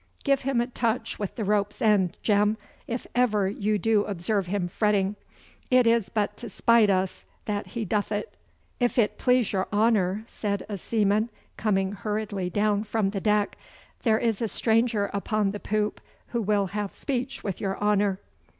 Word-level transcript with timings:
Give 0.23 0.41
him 0.41 0.59
a 0.61 0.65
touch 0.65 1.19
with 1.19 1.35
the 1.35 1.43
rope's 1.43 1.79
end, 1.79 2.17
Jem, 2.23 2.57
if 2.87 3.05
ever 3.13 3.47
you 3.47 3.77
do 3.77 4.03
observe 4.05 4.47
him 4.47 4.67
fretting. 4.67 5.15
It 5.69 5.85
is 5.85 6.09
but 6.09 6.35
to 6.37 6.49
spite 6.49 6.89
us 6.89 7.23
that 7.45 7.67
he 7.77 7.85
doth 7.85 8.11
it.' 8.11 8.35
'If 8.79 8.97
it 8.97 9.19
please 9.19 9.53
your 9.53 9.67
honour,' 9.71 10.23
said 10.25 10.65
a 10.67 10.79
seaman, 10.79 11.29
coming 11.55 11.91
hurriedly 11.91 12.49
down 12.49 12.83
from 12.83 13.11
the 13.11 13.21
deck, 13.21 13.55
'there 14.01 14.17
is 14.17 14.41
a 14.41 14.47
stranger 14.47 15.11
upon 15.13 15.51
the 15.51 15.59
poop 15.59 16.01
who 16.29 16.41
will 16.41 16.65
have 16.73 16.95
speech 16.95 17.43
with 17.43 17.61
your 17.61 17.77
honour. 17.79 18.19